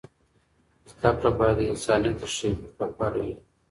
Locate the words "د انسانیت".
1.59-2.15